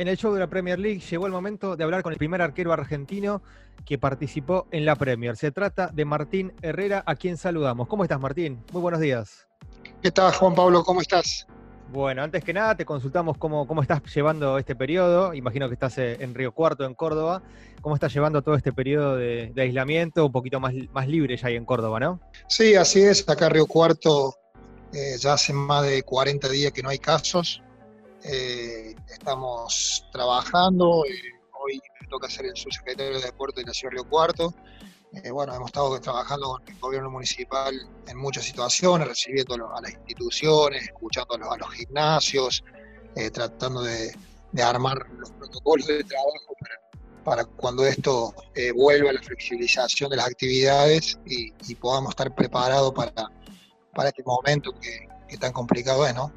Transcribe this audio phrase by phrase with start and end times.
[0.00, 2.40] En el show de la Premier League llegó el momento de hablar con el primer
[2.40, 3.42] arquero argentino
[3.84, 5.36] que participó en la Premier.
[5.36, 7.86] Se trata de Martín Herrera, a quien saludamos.
[7.86, 8.64] ¿Cómo estás, Martín?
[8.72, 9.46] Muy buenos días.
[10.00, 10.84] ¿Qué tal, Juan Pablo?
[10.84, 11.46] ¿Cómo estás?
[11.92, 15.34] Bueno, antes que nada te consultamos cómo, cómo estás llevando este periodo.
[15.34, 17.42] Imagino que estás eh, en Río Cuarto, en Córdoba.
[17.82, 21.56] ¿Cómo estás llevando todo este periodo de, aislamiento, un poquito más, más libre ya ahí
[21.56, 22.22] en Córdoba, no?
[22.48, 23.28] Sí, así es.
[23.28, 24.34] Acá en Río Cuarto
[24.94, 27.62] eh, ya hace más de 40 días que no hay casos.
[28.24, 30.88] Eh, estamos trabajando.
[30.88, 34.54] hoy me toca ser el subsecretario de Deporte de la Ciudad de Río Cuarto.
[35.12, 37.74] Eh, bueno, hemos estado trabajando con el gobierno municipal
[38.06, 42.62] en muchas situaciones, recibiendo a las instituciones, escuchando a los, gimnasios,
[43.16, 44.14] eh, tratando de,
[44.62, 46.54] armar los protocolos de trabajo
[47.24, 52.92] para, cuando esto eh, vuelva a la flexibilización de las actividades y, podamos estar preparados
[52.92, 53.12] para,
[53.94, 55.08] para este momento que,
[55.38, 56.32] tan complicado es, ¿no?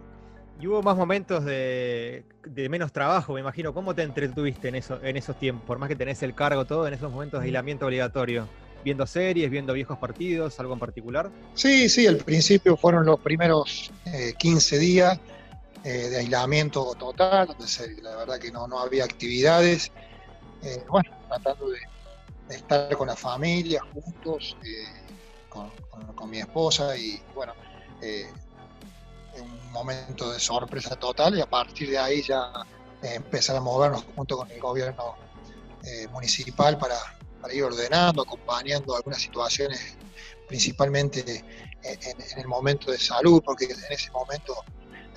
[0.64, 2.24] Y hubo más momentos de,
[2.70, 3.74] menos trabajo, me imagino.
[3.74, 5.68] ¿Cómo te entretuviste en, eso, en esos tiempos?
[5.68, 8.48] Por más que tenés el cargo todo, en esos momentos de aislamiento obligatorio
[8.82, 11.30] viendo series, viendo viejos partidos, algo en particular?
[11.54, 13.92] Sí, sí, al principio fueron los primeros
[14.38, 15.20] 15 eh, días
[15.84, 19.92] eh, de aislamiento total, donde la verdad que no, había actividades.
[20.62, 21.80] Eh, bueno, tratando de,
[22.56, 24.56] estar con la familia, juntos,
[25.50, 25.70] con,
[26.16, 27.54] con, mi esposa y bueno,
[29.74, 32.52] momento de sorpresa total y a partir de ahí ya
[33.02, 35.16] empezar a movernos junto con el gobierno
[36.12, 36.96] municipal para,
[37.44, 39.98] para ir ordenando, acompañando algunas situaciones,
[40.48, 41.44] principalmente
[41.84, 44.56] en, el momento de salud, porque en ese momento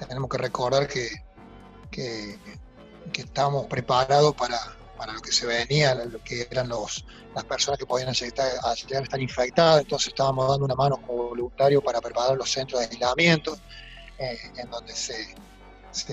[0.09, 1.09] tenemos que recordar que,
[1.91, 2.39] que,
[3.15, 4.59] estábamos preparados para,
[5.13, 9.83] lo que se venía, lo que eran los, las personas que podían llegar estar infectadas,
[9.83, 13.57] entonces estábamos dando una mano como voluntario para preparar los centros de aislamiento,
[14.19, 15.35] eh, en donde se,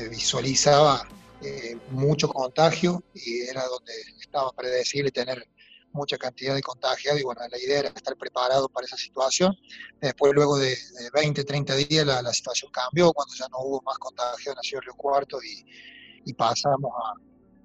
[0.09, 1.07] visualizaba
[1.41, 5.47] eh, mucho contagio y era donde estaba predecible tener
[5.93, 9.55] mucha cantidad de contagiados y bueno, la idea era estar preparado para esa situación.
[10.01, 10.75] Después, luego de,
[11.13, 14.81] 20, 30 días, la, situación cambió cuando ya no hubo más contagio en la ciudad
[14.81, 16.91] de Río Cuarto y, pasamos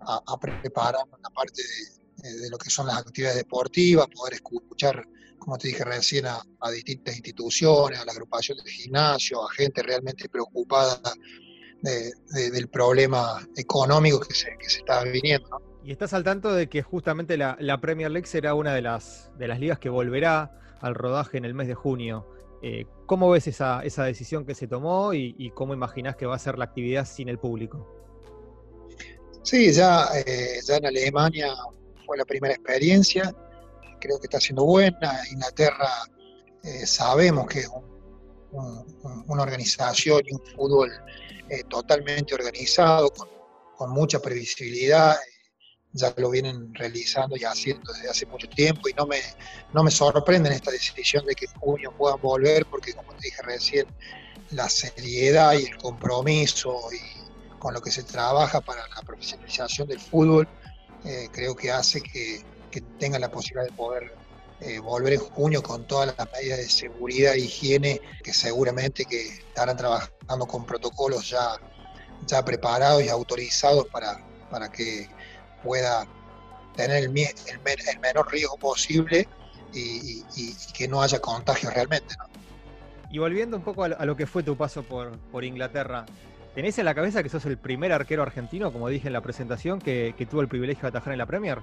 [0.00, 1.62] a, a, preparar una parte
[2.18, 5.06] de, lo que son las actividades deportivas, poder escuchar,
[5.48, 10.28] como te dije recién, a, distintas instituciones, a la agrupación de gimnasio, a gente realmente
[10.28, 11.00] preocupada
[11.80, 15.48] del problema económico que se, que se está viniendo.
[15.48, 15.62] ¿no?
[15.82, 19.48] Y estás al tanto de que justamente la, Premier League será una de las, de
[19.48, 22.28] las ligas que volverá al rodaje en el mes de junio.
[22.62, 26.38] Eh, ¿Cómo ves esa, esa, decisión que se tomó y, cómo imaginás que va a
[26.38, 27.88] ser la actividad sin el público?
[29.42, 31.54] Sí, ya, eh, ya en Alemania
[32.04, 33.34] fue la primera experiencia,
[33.98, 35.20] creo que está siendo buena.
[35.30, 35.88] Inglaterra
[36.62, 37.70] eh, sabemos que es
[38.50, 40.90] una organización y un fútbol
[41.68, 43.10] totalmente organizado,
[43.76, 45.16] con, mucha previsibilidad
[45.92, 49.20] ya lo vienen realizando y haciendo desde hace mucho tiempo y no me,
[49.72, 53.42] no me sorprende esta decisión de que en junio puedan volver porque como te dije
[53.42, 53.86] recién,
[54.50, 60.00] la seriedad y el compromiso y con lo que se trabaja para la profesionalización del
[60.00, 60.48] fútbol,
[61.04, 64.14] eh, creo que hace que, que, tengan la posibilidad de poder
[64.60, 69.28] eh, volver en junio con todas las medidas de seguridad e higiene que seguramente que
[69.28, 71.56] estarán trabajando con protocolos ya,
[72.26, 74.18] ya preparados y autorizados para,
[74.50, 75.08] para que
[75.62, 76.06] pueda
[76.74, 79.28] tener el, menor riesgo posible
[79.72, 80.22] y,
[80.72, 82.14] que no haya contagios realmente.
[83.10, 86.06] Y volviendo un poco a lo que fue tu paso por, por, Inglaterra,
[86.54, 89.80] ¿tenés en la cabeza que sos el primer arquero argentino, como dije en la presentación,
[89.80, 91.58] que, tuvo el privilegio de atajar en la Premier?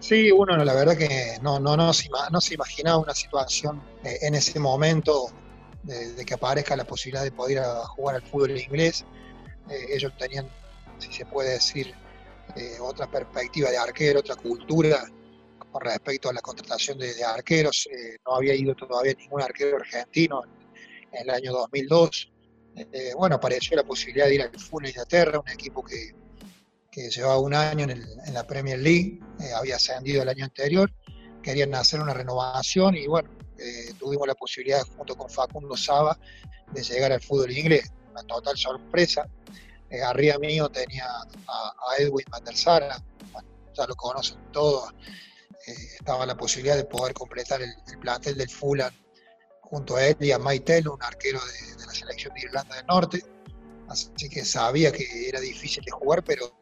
[0.00, 2.08] Sí, uno la verdad que no, no, no, se,
[2.52, 5.30] imaginaba una situación eh, en ese momento
[5.82, 9.06] de, que aparezca la posibilidad de poder jugar al fútbol inglés.
[9.70, 10.46] Eh, ellos tenían,
[10.98, 11.94] si se puede decir,
[12.54, 15.06] eh, otra perspectiva de arquero, otra cultura
[15.72, 17.88] con respecto a la contratación de, arqueros.
[18.26, 20.42] No había ido todavía ningún arquero argentino
[21.12, 22.33] en, el año 2002.
[22.76, 26.14] Eh, bueno, apareció la posibilidad de ir al Full Inglaterra, un equipo que,
[26.90, 29.20] que llevaba un año en, la Premier League,
[29.56, 30.92] había ascendido el año anterior,
[31.42, 33.30] querían hacer una renovación y bueno,
[33.98, 36.18] tuvimos la posibilidad junto con Facundo Saba
[36.72, 37.92] de llegar al fútbol inglés.
[38.10, 39.26] Una total sorpresa.
[39.90, 43.02] Eh, arriba mío tenía a, Edwin Van der Sara,
[43.72, 44.92] ya lo conocen todos.
[45.66, 48.92] Eh, estaba la posibilidad de poder completar el, plantel del Fulham
[49.70, 53.24] junto a él y a Maitel, un arquero de, la selección de Irlanda del Norte.
[53.88, 56.56] Así que sabía que era difícil de jugar, pero,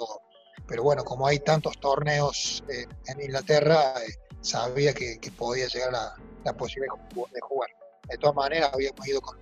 [0.67, 3.95] pero bueno, como hay tantos torneos eh, en Inglaterra,
[4.41, 6.15] sabía que, podía llegar la,
[6.45, 7.71] la posibilidad de jugar.
[8.09, 9.39] De todas maneras, habíamos ido con,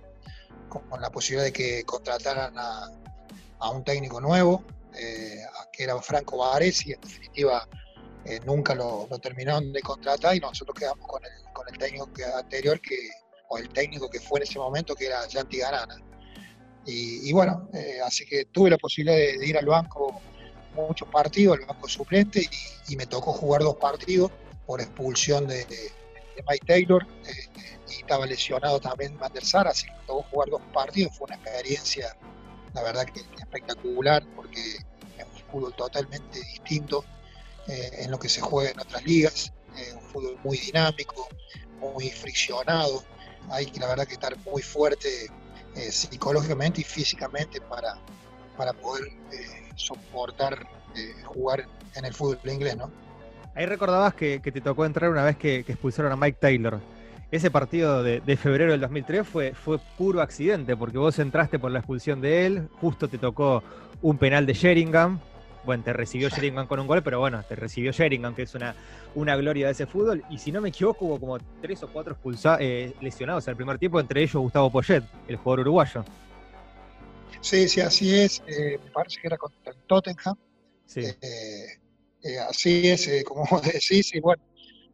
[0.69, 2.87] con la posibilidad de que contrataran a,
[3.59, 7.67] a un técnico nuevo, que era Franco Vares y en definitiva
[8.45, 12.97] nunca lo, terminaron de contratar y nosotros quedamos con el, con el técnico anterior que,
[13.57, 15.97] el técnico que fue en ese momento que era Yanti Garana.
[16.83, 17.69] Y, bueno,
[18.03, 20.19] así que tuve la posibilidad de, ir al banco
[20.75, 22.49] muchos partidos, al banco suplente,
[22.87, 24.31] y, me tocó jugar dos partidos
[24.65, 25.65] por expulsión de,
[26.49, 27.05] Mike Taylor
[27.87, 31.25] y estaba lesionado también Van der Sar, así que me tocó jugar dos partidos, fue
[31.25, 32.17] una experiencia,
[32.73, 37.05] la verdad que, espectacular, porque es un fútbol totalmente distinto
[37.67, 41.27] eh, en lo que se juega en otras ligas, eh, un fútbol muy dinámico,
[41.79, 43.03] muy friccionado,
[43.49, 45.07] hay que la verdad que estar muy fuerte
[45.75, 47.95] eh, psicológicamente y físicamente para,
[48.57, 49.11] para poder
[49.75, 50.67] soportar
[51.23, 51.65] jugar
[51.95, 52.91] en el fútbol inglés, ¿no?
[53.53, 56.79] Ahí recordabas que, te tocó entrar una vez que, expulsaron a Mike Taylor.
[57.31, 61.79] Ese partido de, febrero del 2003 fue, fue puro accidente, porque vos entraste por la
[61.79, 63.63] expulsión de él, justo te tocó
[64.01, 65.19] un penal de Sheringham.
[65.63, 68.75] Bueno, te recibió Sheringham con un gol, pero bueno, te recibió Sheringham, que es una,
[69.15, 70.23] una gloria de ese fútbol.
[70.29, 72.17] Y si no me equivoco, hubo como tres o cuatro
[72.59, 76.03] eh, lesionados en el primer tiempo, entre ellos Gustavo Poyet, el jugador uruguayo.
[77.41, 78.41] Sí, sí, así es.
[78.47, 80.35] Eh, me parece que era contra el Tottenham.
[80.85, 81.01] Sí.
[81.01, 81.67] Eh,
[82.23, 84.43] eh, así es, como vos decís, y bueno,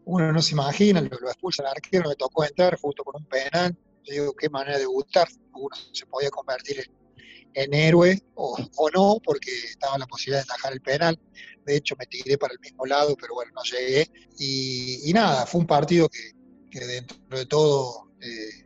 [0.05, 3.27] uno no se imagina, lo, lo expulsa el arquero, me tocó entrar justo con un
[3.27, 7.06] penal, yo digo, qué manera de gustar, uno se podía convertir en,
[7.53, 8.57] héroe o,
[8.93, 11.19] no, porque estaba la posibilidad de atajar el penal,
[11.65, 15.61] de hecho me tiré para el mismo lado, pero bueno, no llegué, y, nada, fue
[15.61, 16.31] un partido que,
[16.79, 18.63] dentro de todo eh,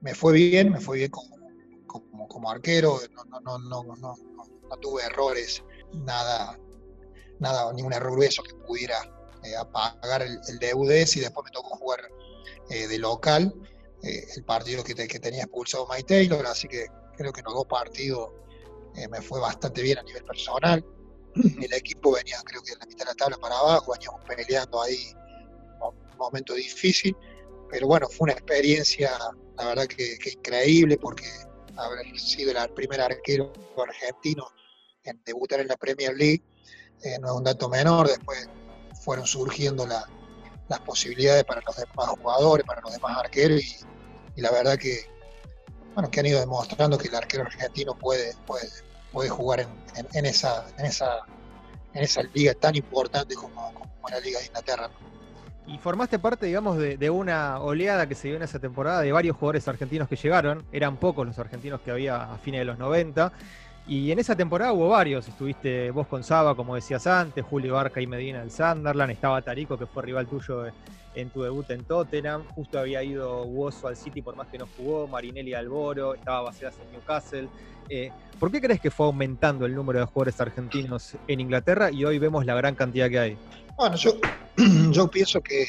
[0.00, 4.14] me fue bien, me fue bien como, como, arquero, no, no, no, no, no,
[4.68, 5.62] no tuve errores,
[5.92, 6.58] nada,
[7.38, 8.98] nada, ningún error grueso que pudiera
[9.44, 12.00] eh, apagar el, el y después me tocó jugar
[12.70, 13.54] eh, de local.
[14.02, 18.30] El partido que, tenía expulsado Mike Taylor, así que creo que en los dos partidos
[19.10, 20.84] me fue bastante bien a nivel personal.
[21.34, 24.82] El equipo venía, creo que en la mitad de la tabla para abajo, veníamos peleando
[24.82, 25.14] ahí
[25.80, 27.16] un momento difícil,
[27.70, 29.10] pero bueno, fue una experiencia,
[29.56, 31.24] la verdad que, increíble, porque
[31.76, 33.50] haber sido el primer arquero
[33.82, 34.46] argentino
[35.04, 36.42] en debutar en la Premier League
[37.02, 38.48] eh, no es un dato menor, después
[39.02, 44.78] fueron surgiendo las posibilidades para los demás jugadores, para los demás arqueros y, la verdad
[44.78, 45.10] que,
[45.94, 48.68] bueno, que han ido demostrando que el arquero argentino puede, puede,
[49.12, 51.20] puede jugar en, esa, en, esa,
[51.94, 53.72] en esa liga tan importante como,
[54.10, 54.90] la Liga de Inglaterra.
[55.66, 59.12] Y formaste parte, digamos, de, de, una oleada que se dio en esa temporada de
[59.12, 60.64] varios jugadores argentinos que llegaron.
[60.72, 63.32] Eran pocos los argentinos que había a fines de los 90.
[63.86, 68.00] Y en esa temporada hubo varios, estuviste vos con Saba, como decías antes, Julio Barca
[68.00, 70.66] y Medina del Sunderland, estaba Tarico, que fue rival tuyo
[71.14, 74.68] en tu debut en Tottenham, justo había ido Woso al City por más que no
[74.76, 77.48] jugó, Marinelli al Boro, estaba Baseas en Newcastle.
[77.88, 82.04] Eh, ¿Por qué crees que fue aumentando el número de jugadores argentinos en Inglaterra y
[82.04, 83.38] hoy vemos la gran cantidad que hay?
[83.76, 84.12] Bueno, yo,
[84.90, 85.66] yo pienso que,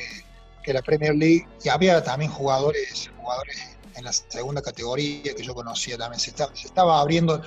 [0.67, 5.97] la Premier League, y había también jugadores, jugadores en la segunda categoría que yo conocía
[5.97, 7.41] también, se estaba abriendo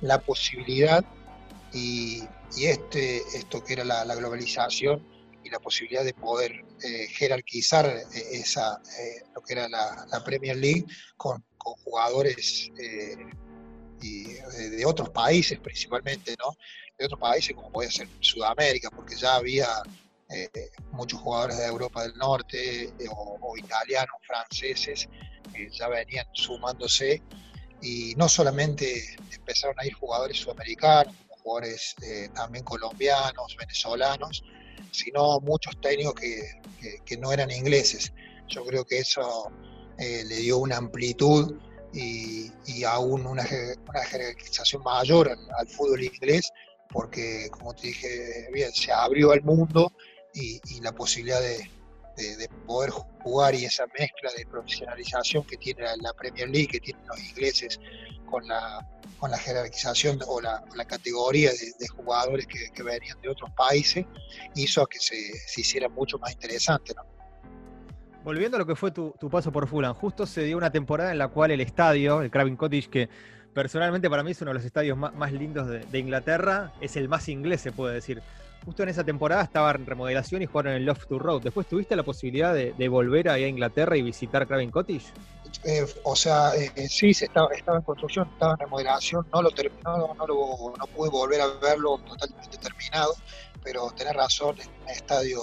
[0.00, 1.04] la posibilidad
[1.72, 2.22] y,
[2.58, 5.06] este, esto que era la, globalización
[5.44, 10.56] y la posibilidad de poder eh, jerarquizar eh, esa, eh, lo que era la, Premier
[10.56, 10.86] League
[11.16, 13.26] con, jugadores de,
[14.86, 16.56] otros países principalmente, ¿no?
[16.98, 19.68] De otros países como puede ser Sudamérica, porque ya había
[20.92, 25.06] muchos jugadores de Europa del Norte o, o italianos, franceses,
[25.70, 27.22] ya venían sumándose
[27.82, 34.44] y no solamente empezaron a ir jugadores sudamericanos, jugadores eh, también colombianos, venezolanos,
[34.90, 38.12] sino muchos técnicos que, no eran ingleses.
[38.48, 39.50] Yo creo que eso
[39.98, 41.56] eh, le dio una amplitud
[41.92, 42.50] y,
[42.84, 43.44] aún una,
[43.88, 46.50] una, jerarquización mayor al, fútbol inglés,
[46.88, 49.92] porque como te dije bien, se abrió al mundo
[50.32, 51.68] y la posibilidad de,
[52.20, 57.04] de, poder jugar y esa mezcla de profesionalización que tiene la, Premier League, que tienen
[57.06, 57.80] los ingleses
[58.30, 58.86] con la,
[59.18, 64.06] con la jerarquización o la, categoría de, jugadores que, venían de otros países,
[64.54, 65.16] hizo que se,
[65.56, 66.94] hiciera mucho más interesante.
[68.24, 71.18] Volviendo a lo que fue tu, paso por Fulham, justo se dio una temporada en
[71.18, 73.08] la cual el estadio, el Craven Cottage, que
[73.52, 77.28] personalmente para mí es uno de los estadios más, lindos de, Inglaterra, es el más
[77.28, 78.22] inglés, se puede decir
[78.64, 81.42] justo en esa temporada estaba en remodelación y jugaron en el Loft to Road.
[81.42, 85.06] ¿Después tuviste la posibilidad de, volver ahí a Inglaterra y visitar Craven Cottage?
[85.64, 90.14] Eh, o sea, eh, sí, estaba, estaba en construcción, estaba en remodelación, no lo terminó,
[90.14, 93.14] no, lo, pude volver a verlo totalmente terminado,
[93.62, 95.40] pero tenés razón, es un estadio,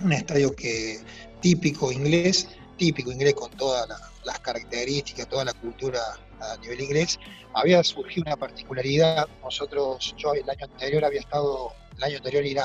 [0.00, 1.00] un estadio que
[1.40, 3.88] típico inglés, típico inglés con todas
[4.24, 6.00] las características, toda la cultura
[6.40, 7.18] a nivel inglés,
[7.54, 9.28] había surgido una particularidad.
[9.42, 12.64] Nosotros, yo el año anterior había estado, el año anterior ir a,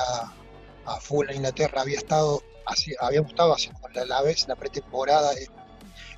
[0.86, 5.48] a Inglaterra, había estado, así, habíamos estado haciendo la vez la pretemporada en,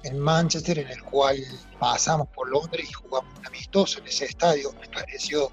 [0.05, 1.37] en, Manchester, en el cual
[1.79, 4.73] pasamos por Londres y jugamos un amistoso en ese estadio.
[4.81, 5.51] Me pareció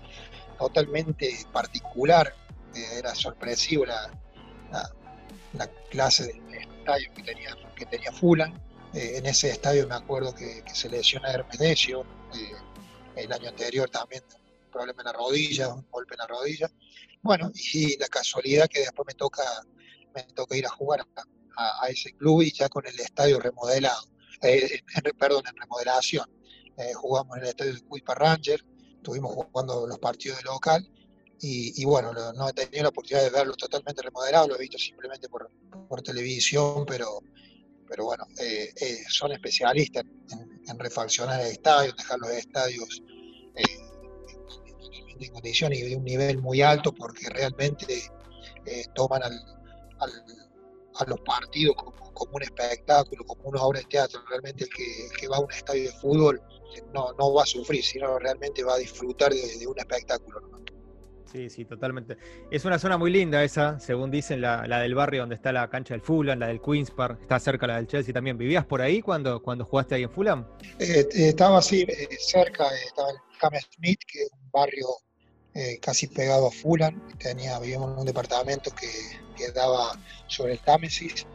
[0.57, 2.33] totalmente particular,
[2.75, 4.11] eh, era sorpresivo la,
[5.53, 8.53] la, clase de estadio que tenía, que tenía Fulham
[8.93, 12.03] eh, en ese estadio me acuerdo que, se lesiona Hermes eh,
[13.15, 16.71] el año anterior también un problema en la rodilla, un golpe en la rodilla.
[17.21, 19.43] Bueno, y la casualidad que después me toca,
[20.15, 21.05] me toca ir a jugar
[21.57, 24.01] a, ese club y ya con el estadio remodelado,
[24.41, 24.81] eh,
[25.19, 26.25] perdón, en remodelación.
[26.95, 28.63] jugamos en el estadio de Cuipa Ranger,
[28.95, 30.89] estuvimos jugando los partidos de local
[31.41, 35.27] y, bueno, no he tenido la oportunidad de verlo totalmente remodelado, lo he visto simplemente
[35.27, 35.49] por,
[35.87, 37.21] por televisión, pero
[37.89, 40.05] pero bueno, eh, eh, son especialistas
[40.67, 43.01] en, refaccionar el estadio, dejar los estadios
[43.55, 43.63] eh,
[45.19, 48.03] en condiciones y de un nivel muy alto porque realmente
[48.93, 49.33] toman al,
[50.95, 54.21] a los partidos como, un espectáculo, como una obra de teatro.
[54.29, 56.41] Realmente el que, va a un estadio de fútbol
[56.93, 60.41] no, no va a sufrir, sino realmente va a disfrutar de, un espectáculo.
[61.31, 62.17] Sí, sí, totalmente.
[62.49, 65.93] Es una zona muy linda esa, según dicen, la, del barrio donde está la cancha
[65.93, 68.37] del Fulham, la del Queens Park, está cerca la del Chelsea también.
[68.37, 70.47] ¿Vivías por ahí cuando, cuando jugaste ahí en Fulham?
[70.79, 74.87] Eh, eh, estaba así, eh, cerca, estaba el Hammersmith, que es un barrio
[75.81, 76.99] casi pegado a Fulham.
[77.17, 78.87] Tenía, vivíamos en un departamento que,
[79.35, 81.25] quedaba sobre el Támesis,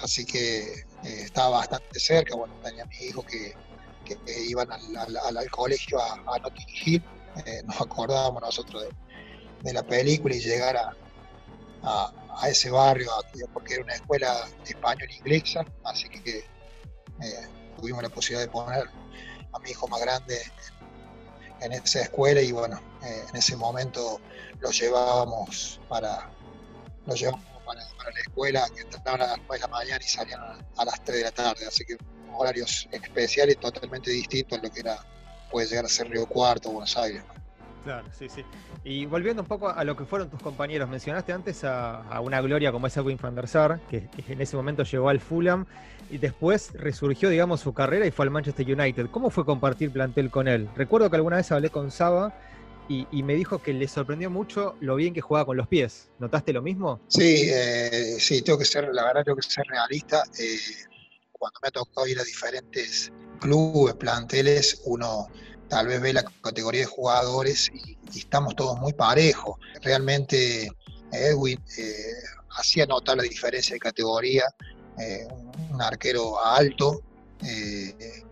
[0.00, 2.36] así que estaba bastante cerca.
[2.36, 3.52] Bueno, tenía mis hijos que,
[4.04, 4.16] que,
[4.48, 7.02] iban al, colegio a, a Notting Hill
[7.46, 8.84] eh, nos acordábamos nosotros
[9.62, 10.94] de, la película y llegar a,
[11.82, 13.10] a, ese barrio,
[13.52, 17.48] porque era una escuela española inglesa, así que eh,
[17.78, 18.84] tuvimos la posibilidad de poner
[19.52, 20.40] a mi hijo más grande
[21.60, 24.20] en, esa escuela y bueno, eh, en ese momento
[24.60, 26.30] lo llevábamos para,
[27.06, 30.40] lo llevábamos para, la escuela, que entraban a las 9 de la mañana y salían
[30.76, 31.96] a, las 3 de la tarde, así que
[32.32, 34.98] horarios especiales totalmente distintos a lo que era
[35.54, 37.22] puede llegar a ser Río Cuarto, Buenos Aires.
[37.84, 38.44] Claro, sí, sí.
[38.82, 42.72] Y volviendo un poco a lo que fueron tus compañeros, mencionaste antes a, una gloria
[42.72, 45.64] como es Edwin van der Sar, que, en ese momento llegó al Fulham
[46.10, 49.10] y después resurgió, digamos, su carrera y fue al Manchester United.
[49.12, 50.68] ¿Cómo fue compartir plantel con él?
[50.74, 52.34] Recuerdo que alguna vez hablé con Saba
[52.88, 56.08] y, me dijo que le sorprendió mucho lo bien que jugaba con los pies.
[56.18, 57.00] ¿Notaste lo mismo?
[57.06, 60.24] Sí, eh, sí, tengo que ser, la verdad, tengo que ser realista.
[60.36, 60.58] Eh,
[61.30, 65.28] cuando me ha tocado ir a diferentes clubes, planteles, uno
[65.68, 69.56] tal vez ve la categoría de jugadores y, estamos todos muy parejos.
[69.82, 70.70] Realmente
[71.10, 72.12] Edwin eh,
[72.50, 74.44] hacía notar la diferencia de categoría,
[75.00, 75.26] eh,
[75.72, 77.02] un arquero alto,
[77.44, 78.22] eh,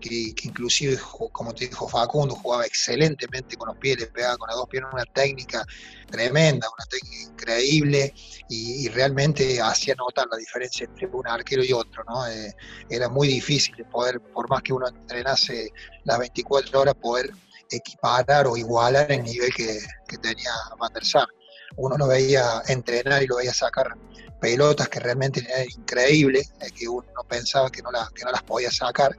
[0.00, 0.98] que, inclusive,
[1.32, 4.92] como te dijo Facundo, jugaba excelentemente con los pies, le pegaba con las dos piernas
[4.92, 5.64] una técnica
[6.10, 8.14] tremenda, una técnica increíble
[8.48, 12.26] y, realmente hacía notar la diferencia entre un arquero y otro, ¿no?
[12.26, 12.54] Eh,
[12.88, 15.70] era muy difícil de poder, por más que uno entrenase
[16.04, 17.30] las 24 horas, poder
[17.70, 19.80] equiparar o igualar el nivel que,
[20.22, 21.28] tenía Van der Sar.
[21.76, 23.96] Uno lo veía entrenar y lo veía sacar
[24.40, 27.72] pelotas que realmente era increíble, eh, que uno pensaba no,
[28.14, 29.16] que no las podía sacar,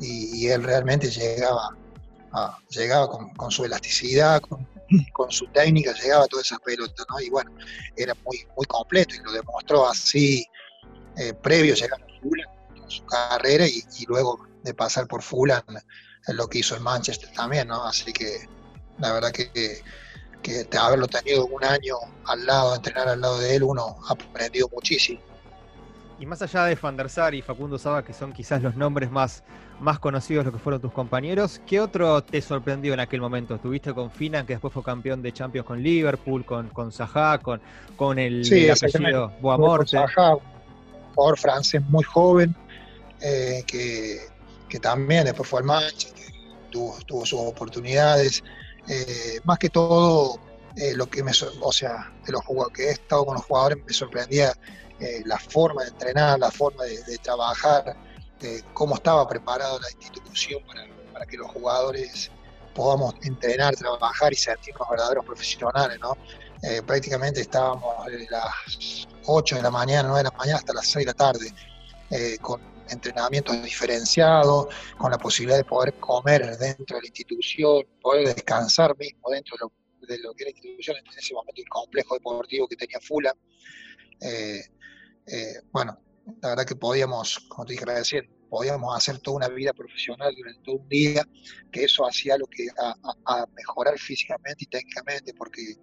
[0.00, 1.76] y, él realmente llegaba,
[2.70, 4.40] llegaba con, su elasticidad,
[5.12, 7.20] con, su técnica, llegaba a todas esas pelotas, ¿no?
[7.20, 7.50] Y bueno,
[7.96, 10.46] era muy, muy completo y lo demostró así
[11.16, 15.62] eh, previo a llegar a Fulham en su carrera y, luego de pasar por Fulham,
[16.28, 17.84] lo que hizo en Manchester también, ¿no?
[17.84, 18.46] Así que
[18.98, 19.82] la verdad que,
[20.42, 24.68] que, haberlo tenido un año al lado, entrenar al lado de él, uno ha aprendido
[24.72, 25.20] muchísimo.
[26.20, 29.10] Y más allá de Van der Sar y Facundo Saba, que son quizás los nombres
[29.10, 29.44] más,
[29.80, 33.54] más conocidos, lo que fueron tus compañeros, ¿qué otro te sorprendió en aquel momento?
[33.54, 36.90] ¿Estuviste con Fina, que después fue campeón de Champions con Liverpool, con, con
[37.42, 37.60] con,
[37.96, 39.98] con el, sí, apellido Boamorte?
[39.98, 40.06] Un
[41.14, 42.54] jugador francés muy joven,
[43.20, 44.20] eh, que,
[44.68, 46.32] que, también después fue al Manchester,
[46.70, 48.42] tuvo, tuvo sus oportunidades.
[48.88, 50.40] Eh, más que todo,
[50.76, 52.42] eh, lo que me, o sea, de los
[52.72, 54.52] que he estado con los jugadores me sorprendía
[55.00, 57.96] eh, la forma de entrenar, la forma de, trabajar,
[58.72, 60.62] cómo estaba preparada la institución
[61.12, 62.30] para, que los jugadores
[62.74, 66.16] podamos entrenar, trabajar y sentirnos verdaderos profesionales, ¿no?
[66.62, 70.86] Eh, prácticamente estábamos de las 8 de la mañana, 9 de la mañana hasta las
[70.86, 71.54] 6 de la tarde,
[72.10, 78.34] eh, con entrenamientos diferenciados, con la posibilidad de poder comer dentro de la institución, poder
[78.34, 81.68] descansar mismo dentro de lo, de lo que era la institución, en ese momento el
[81.68, 83.34] complejo deportivo que tenía Fula.
[84.20, 84.62] Eh,
[85.70, 85.98] bueno,
[86.42, 90.62] la verdad que podíamos, como te dije recién, podíamos hacer toda una vida profesional durante
[90.62, 91.26] todo un día,
[91.70, 95.76] que eso hacía lo que a, mejorar físicamente y técnicamente, porque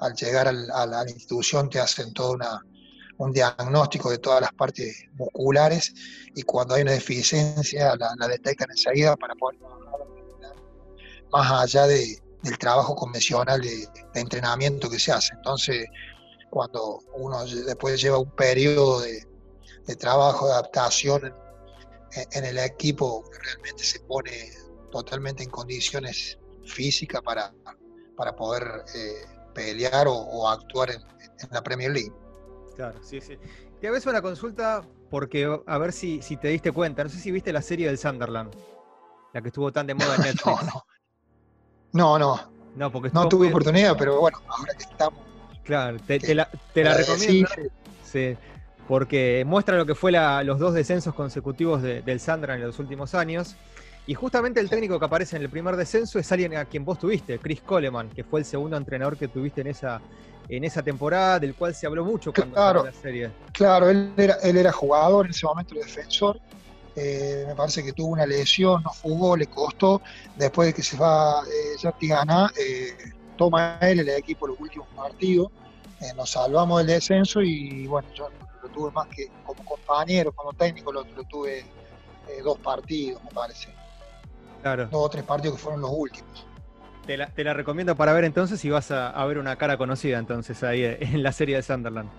[0.00, 2.64] al llegar a la institución te hacen todo una,
[3.20, 5.92] un diagnóstico de todas las partes musculares
[6.34, 9.58] y cuando hay una deficiencia la, detectan enseguida para poder
[11.30, 15.34] más allá de, del trabajo convencional de, entrenamiento que se hace.
[15.34, 15.86] Entonces,
[16.48, 19.22] cuando uno después lleva un periodo de,
[19.96, 21.34] trabajo, de adaptación
[22.32, 24.50] en, el equipo, realmente se pone
[24.90, 27.52] totalmente en condiciones físicas para,
[28.16, 31.02] para poder eh, pelear o, actuar en,
[31.50, 32.12] la Premier League.
[32.76, 33.38] Claro, sí, sí.
[33.80, 37.02] Te hago una consulta porque a ver si, si te diste cuenta.
[37.02, 38.54] No sé si viste la serie del Sunderland,
[39.32, 40.60] la que estuvo tan de moda en Netflix.
[41.92, 42.50] no, no.
[42.76, 45.20] No, porque no tuve oportunidad, pero bueno, ahora que estamos.
[45.64, 47.50] Claro, te, la, recomiendo.
[48.04, 48.36] Sí,
[48.90, 53.54] porque muestra lo que fue los dos descensos consecutivos del Sunderland en los últimos años.
[54.04, 56.98] Y justamente el técnico que aparece en el primer descenso es alguien a quien vos
[56.98, 60.00] tuviste, Chris Coleman, que fue el segundo entrenador que tuviste en esa,
[60.48, 63.30] en esa temporada, del cual se habló mucho cuando claro, la serie.
[63.52, 66.40] Claro, él era, él era jugador en ese momento, defensor.
[66.96, 70.02] Eh, me parece que tuvo una lesión, no jugó, le costó.
[70.34, 75.52] Después de que se va eh, Gana, eh, toma él el equipo los últimos partidos.
[76.00, 78.30] Eh, nos salvamos del descenso y bueno, yo
[78.62, 81.64] lo tuve más que como compañero, como técnico, lo, tuve
[82.44, 83.68] dos partidos, me parece.
[84.62, 84.86] Claro.
[84.86, 86.46] Dos o tres partidos que fueron los últimos.
[87.06, 90.84] Te la, recomiendo para ver entonces y vas a, ver una cara conocida entonces ahí
[90.84, 92.10] en la serie de Sunderland.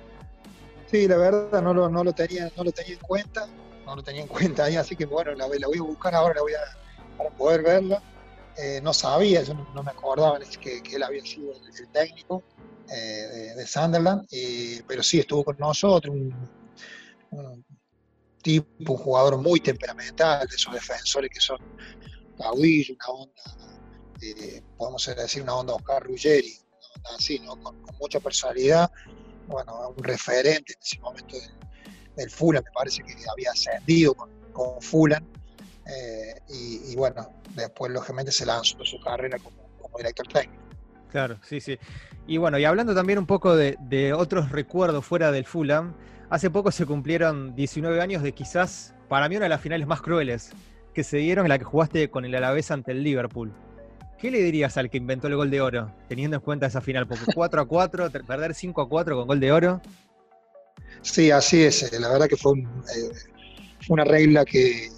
[0.88, 3.48] Sí, la verdad no lo, no lo, tenía, no lo tenía en cuenta,
[3.86, 6.42] no lo tenía en cuenta ahí, así que bueno, la, voy a buscar ahora, la
[6.42, 8.02] voy a, para poder verla.
[8.62, 12.44] Eh, no sabía, yo no, me acordaba que, él había sido el, técnico
[12.90, 14.28] eh, de, Sunderland,
[14.88, 17.66] pero sí estuvo con nosotros, un,
[18.44, 21.58] tipo, un jugador muy temperamental, de esos defensores que son
[22.38, 23.62] caudillos, una onda
[24.22, 26.56] eh, podemos decir una onda Oscar Ruggeri,
[27.16, 27.60] así, ¿no?
[27.62, 28.92] Con, mucha personalidad,
[29.48, 31.36] bueno, un referente en ese momento
[32.16, 35.28] del, Fulan, me parece que había ascendido con, con Fulan,
[35.86, 39.58] eh, y, bueno, después lógicamente se lanzó su carrera como,
[39.98, 40.64] director técnico.
[41.10, 41.78] Claro, sí, sí.
[42.28, 45.96] Y bueno, y hablando también un poco de, de otros recuerdos fuera del Fulham,
[46.30, 50.02] hace poco se cumplieron 19 años de quizás, para mí, una de las finales más
[50.02, 50.52] crueles
[50.94, 53.54] que se dieron en la que jugaste con el Alavés ante el Liverpool.
[54.18, 57.08] ¿Qué le dirías al que inventó el gol de oro, teniendo en cuenta esa final?
[57.08, 59.82] Porque 4 a 4, perder 5 a 4 con gol de oro.
[61.02, 61.92] Sí, así es.
[61.92, 63.10] Eh, la verdad que fue eh,
[63.90, 64.90] una regla que,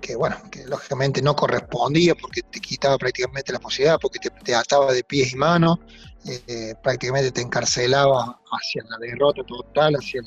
[0.00, 4.92] que, bueno, que lógicamente no correspondía porque te quitaba prácticamente la posibilidad, porque te, ataba
[4.92, 5.78] de pies y manos,
[6.26, 10.20] eh, prácticamente te encarcelaba hacia la derrota total, hacia,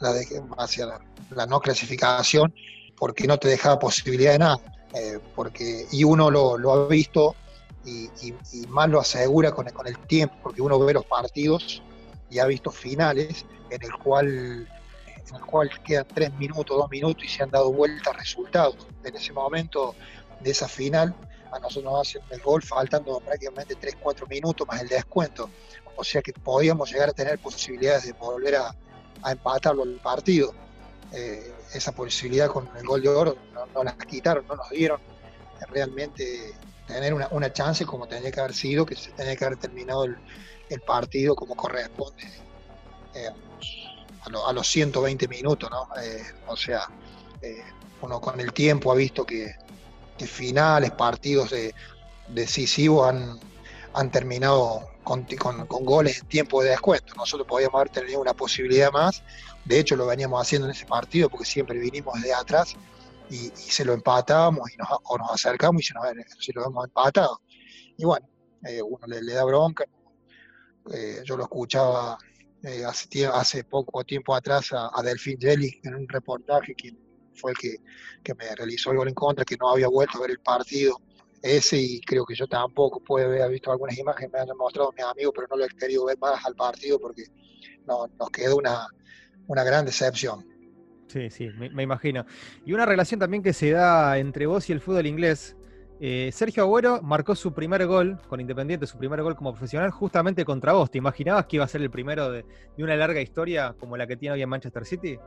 [0.00, 2.54] la, hacia la no clasificación,
[2.96, 4.60] porque no te dejaba posibilidad de nada.
[4.94, 7.34] Eh, porque, y uno lo, ha visto
[7.84, 8.32] y,
[8.68, 11.82] más lo asegura con, con, el tiempo, porque uno ve los partidos
[12.30, 14.68] y ha visto finales en el cual
[15.30, 18.86] en el cual quedan tres minutos, dos minutos y se han dado vueltas resultados.
[19.04, 19.94] En ese momento
[20.40, 21.14] de esa final,
[21.52, 25.50] a nosotros nos hacen el gol faltando prácticamente tres, cuatro minutos más el descuento.
[25.96, 28.74] O sea que podíamos llegar a tener posibilidades de volver a,
[29.22, 30.54] a empatarlo el partido.
[31.12, 33.36] Eh, esa posibilidad con el gol de oro
[33.74, 35.00] no, las quitaron, no nos dieron
[35.70, 36.52] realmente
[36.86, 40.16] tener una, chance como tenía que haber sido, que se tenía que haber terminado el,
[40.86, 42.24] partido como corresponde
[44.22, 45.88] a, los 120 minutos, ¿no?
[46.02, 46.82] Eh, o sea,
[48.02, 49.54] uno con el tiempo ha visto que,
[50.18, 51.54] finales, partidos
[52.28, 53.38] decisivos han,
[53.94, 57.14] han terminado con, con, goles en tiempo de descuento.
[57.14, 59.22] Nosotros podíamos haber tenido una posibilidad más
[59.68, 62.74] de hecho, lo veníamos haciendo en ese partido porque siempre vinimos de atrás
[63.28, 67.42] y, se lo empatábamos y nos, o nos acercamos y se, lo hemos empatado.
[67.98, 68.26] Y bueno,
[68.64, 69.84] eh, uno le, da bronca.
[70.90, 72.16] Eh, yo lo escuchaba
[72.62, 76.92] eh, hace, poco tiempo atrás a, a Delfín Jelly en un reportaje que
[77.34, 77.56] fue el
[78.22, 81.00] que, me realizó el gol en contra, que no había vuelto a ver el partido
[81.42, 85.04] ese y creo que yo tampoco puede haber visto algunas imágenes, me han mostrado mis
[85.04, 87.24] amigos, pero no lo he querido ver más al partido porque
[87.86, 88.88] no, nos quedó una,
[89.46, 90.44] una gran decepción.
[91.06, 92.26] Sí, sí, me, imagino.
[92.66, 95.56] Y una relación también que se da entre vos y el fútbol inglés.
[96.00, 100.44] Eh, Sergio Agüero marcó su primer gol con Independiente, su primer gol como profesional, justamente
[100.44, 100.90] contra vos.
[100.90, 102.44] ¿Te imaginabas que iba a ser el primero de,
[102.78, 105.18] una larga historia como la que tiene hoy en Manchester City?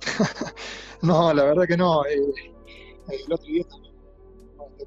[1.02, 2.04] no, la verdad que no.
[2.06, 2.16] Eh,
[3.08, 3.64] el otro día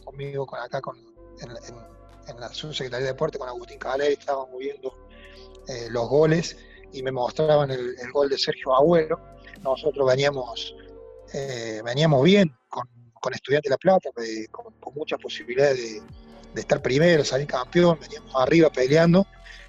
[0.04, 0.98] conmigo con acá con,
[1.42, 4.94] en, la subsecretaría de Deporte con Agustín Calé, estábamos viendo
[5.68, 6.58] eh, los goles
[6.92, 9.20] y me mostraban el, gol de Sergio Agüero.
[9.62, 10.76] Nosotros veníamos
[11.84, 12.88] veníamos bien con,
[13.26, 14.10] con Estudiantes de La Plata,
[14.52, 16.00] con, muchas posibilidades
[16.54, 19.26] de, estar primero, salir campeón, veníamos arriba peleando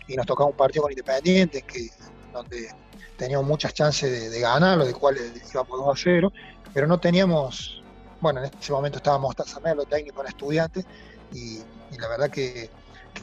[0.06, 1.88] y nos tocaba un partido con Independiente que,
[2.34, 2.68] donde
[3.16, 6.32] teníamos muchas chances de, de ganarlo, de cual íbamos 2 a 0,
[6.74, 7.82] pero no teníamos,
[8.20, 10.84] bueno, en ese momento estábamos los técnico en Estudiantes
[11.32, 11.60] y,
[11.98, 12.68] la verdad que,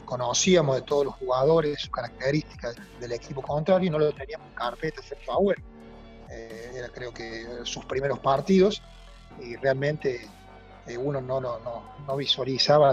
[0.04, 4.54] conocíamos de todos los jugadores, sus características del equipo contrario y no lo teníamos en
[4.54, 5.38] carpeta, excepto a
[6.28, 8.82] eh, era creo que sus primeros partidos
[9.40, 10.28] y realmente
[10.86, 11.58] eh, uno no, no,
[12.06, 12.92] no, visualizaba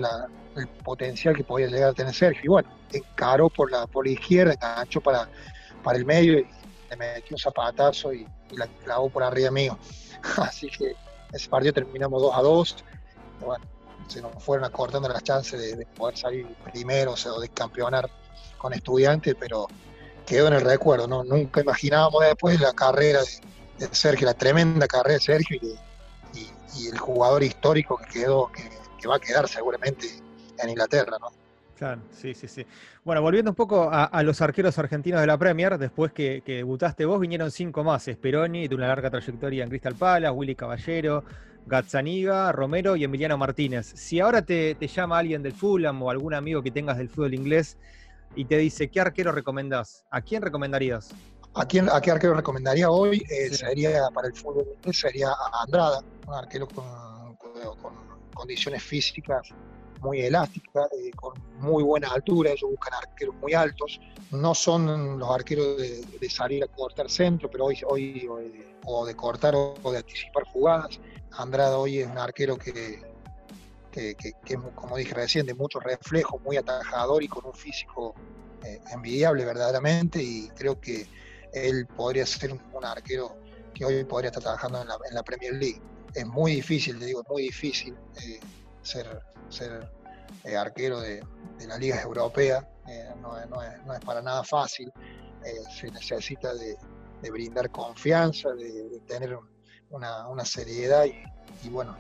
[0.56, 2.42] el potencial que podía llegar a tener Sergio.
[2.44, 5.28] Y bueno, encaró por la, por la izquierda, enganchó para,
[5.84, 6.48] para el medio y
[6.90, 9.78] le metió un zapatazo y, la clavó por arriba mío.
[10.38, 10.94] Así que
[11.32, 12.76] ese partido terminamos 2 a 2.
[13.40, 13.66] bueno,
[14.08, 18.10] se nos fueron acortando las chances de, poder salir primero o, de campeonar
[18.58, 19.68] con estudiantes, pero
[20.26, 21.08] quedó en el recuerdo.
[21.08, 21.24] ¿no?
[21.24, 25.80] Nunca imaginábamos después la carrera de, Sergio, la tremenda carrera de Sergio y,
[26.88, 30.08] el jugador histórico que quedó, que, va a quedar seguramente
[30.62, 31.18] en Inglaterra.
[31.20, 31.30] ¿no?
[31.76, 32.66] Claro, sí, sí, sí.
[33.04, 37.20] Bueno, volviendo un poco a, los arqueros argentinos de la Premier, después que, debutaste vos,
[37.20, 38.04] vinieron cinco más.
[38.04, 41.24] Speroni, de una larga trayectoria en Crystal Palace, Willy Caballero,
[41.66, 43.94] Gazzaniga, Romero y Emiliano Martínez.
[43.96, 47.78] Si ahora te, llama alguien del Fulham o algún amigo que tengas del fútbol inglés
[48.36, 50.06] y te dice, ¿qué arquero recomendás?
[50.12, 51.14] ¿A quién recomendarías?
[51.54, 53.24] ¿A, quién, a qué arquero recomendaría hoy?
[53.30, 56.86] Eh, sería para el fútbol sería a Andrada, un arquero con,
[58.34, 59.50] condiciones físicas
[60.00, 64.00] muy elásticas, eh, con muy buena altura, ellos buscan arqueros muy altos,
[64.32, 68.30] no son los arqueros de, salir a cortar centro, pero hoy, hoy,
[68.86, 71.00] o de cortar o de anticipar jugadas,
[71.34, 73.02] Andrada hoy es un arquero que,
[73.92, 74.16] que,
[74.74, 78.16] como dije recién, de mucho reflejo, muy atajador y con un físico
[78.64, 81.06] eh, envidiable verdaderamente y creo que
[81.54, 83.38] él podría ser un, arquero
[83.74, 85.82] que hoy podría estar trabajando en la, Premier League.
[86.14, 88.40] Es muy difícil, te digo, es muy difícil eh,
[88.82, 89.22] ser,
[90.44, 91.24] eh, arquero de,
[91.68, 92.66] las ligas europeas,
[93.22, 94.92] no, es, para nada fácil,
[95.70, 96.76] se necesita de,
[97.30, 99.48] brindar confianza, de, tener un,
[99.92, 101.06] una, seriedad
[101.64, 101.96] y, bueno,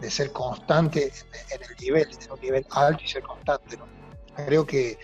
[0.00, 1.12] de ser constante
[1.50, 3.78] en, el nivel, de tener un nivel alto y ser constante.
[4.34, 4.98] Creo que,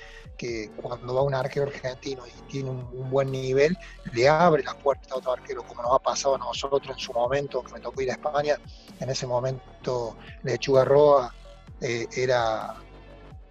[0.81, 3.77] cuando va un arquero argentino y tiene un, buen nivel,
[4.13, 7.13] le abre las puertas a otro arquero, como nos ha pasado a nosotros en su
[7.13, 8.57] momento, que me tocó ir a España,
[9.01, 11.35] en ese momento Lechuga Roa
[11.81, 12.77] eh, era,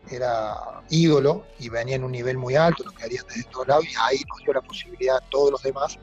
[0.09, 3.85] era ídolo y venía en un nivel muy alto, lo que harían desde todos lados,
[3.85, 5.99] y ahí nos dio la posibilidad a todos los demás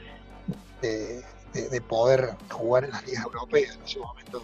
[0.82, 3.76] de, de, poder jugar en las ligas europeas.
[3.76, 4.42] En ese momento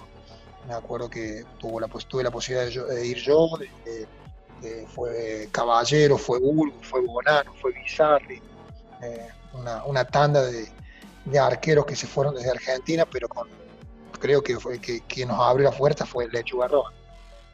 [0.66, 3.50] me acuerdo que tuvo la, tuve la posibilidad de, ir yo,
[4.94, 8.40] fue Caballero, fue Bulgo, fue Bonano, fue Bizarri,
[9.02, 9.28] eh,
[9.86, 13.48] una, tanda de, arqueros que se fueron desde Argentina, pero con
[14.18, 16.68] creo que fue que quien nos abrió la puerta fue Lechuga.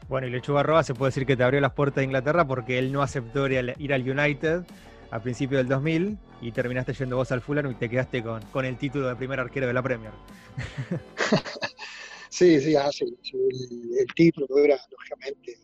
[0.09, 2.91] Bueno, y Lechuga se puede decir que te abrió las puertas de Inglaterra porque él
[2.91, 4.63] no aceptó ir al United
[5.11, 8.65] a principios del 2000 y terminaste yendo vos al Fulham y te quedaste con, con
[8.65, 10.11] el título de primer arquero de la Premier.
[12.29, 15.57] sí, sí, ah, El, título hubiera, lógicamente,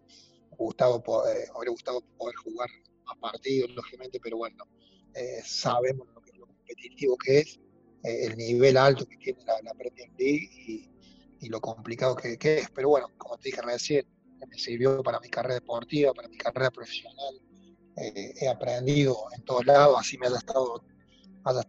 [0.57, 2.69] gustado poder, hubiera gustado poder jugar
[3.05, 4.65] más partidos, lógicamente, pero bueno,
[5.13, 7.59] eh, sabemos lo, que, lo, competitivo que es,
[8.03, 10.89] eh, el nivel alto que tiene la, Premier League y,
[11.49, 12.69] lo complicado que, es.
[12.73, 14.05] Pero bueno, como te dije recién,
[14.47, 17.41] me sirvió para mi carrera deportiva, para mi carrera profesional
[17.97, 20.83] eh, he aprendido en todos lados, así me haya estado,
[21.43, 21.61] haya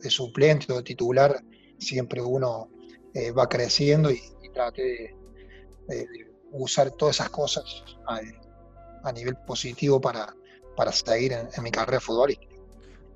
[0.00, 1.42] de, suplente o de titular,
[1.78, 2.70] siempre uno
[3.14, 4.20] eh, va creciendo y,
[4.52, 5.14] trate
[5.88, 6.25] de,
[6.58, 10.34] usar todas esas cosas a, nivel positivo para,
[10.76, 12.54] para seguir en, en mi carrera futbolística.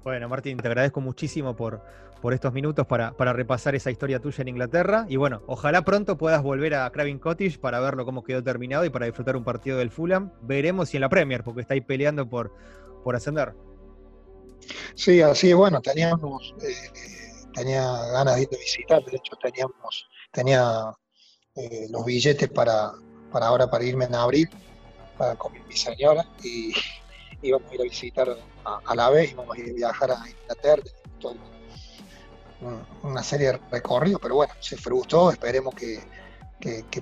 [0.04, 1.82] Bueno, Martín, te agradezco muchísimo por,
[2.20, 5.06] por estos minutos para, para, repasar esa historia tuya en Inglaterra.
[5.08, 8.90] Y bueno, ojalá pronto puedas volver a Craving Cottage para verlo cómo quedó terminado y
[8.90, 10.32] para disfrutar un partido del Fulham.
[10.42, 12.52] Veremos si en la Premier, porque está ahí peleando por,
[13.02, 13.54] por ascender.
[14.94, 20.08] Sí, así es, bueno, teníamos, eh, tenía ganas de ir a visitar, de hecho teníamos,
[20.30, 20.92] tenía
[21.56, 22.92] eh, los billetes para,
[23.32, 24.48] para ahora para irme en abril
[25.16, 26.72] para, con mi señora y
[27.42, 30.82] íbamos a ir a visitar a, la vez, íbamos a ir a viajar a Inglaterra,
[33.02, 36.00] una serie de recorridos, pero bueno, se frustró, esperemos que,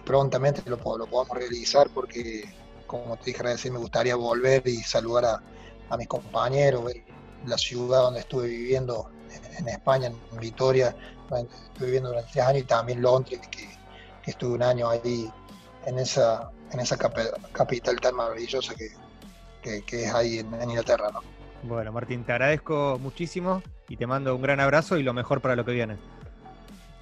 [0.05, 2.45] prontamente lo, lo, podamos realizar porque,
[2.87, 5.43] como te dije recién, me gustaría volver y saludar
[5.91, 6.85] a, mis compañeros,
[7.47, 9.11] la ciudad donde estuve viviendo
[9.59, 13.69] en, España, en Vitoria, estuve viviendo durante tres años y también Londres, que,
[14.27, 15.33] estuve un año ahí
[15.87, 18.91] en esa, en esa capital tan maravillosa que,
[19.63, 21.11] es ahí en, en Inglaterra.
[21.13, 21.21] ¿no?
[21.63, 25.57] Bueno, Martín, te agradezco muchísimo y te mando un gran abrazo y lo mejor para
[25.57, 25.97] lo que viene.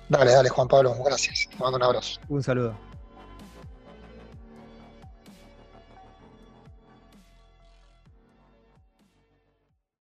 [0.08, 1.48] Dale, dale, Juan Pablo, gracias.
[1.50, 2.20] Te mando un abrazo.
[2.28, 2.74] Un saludo.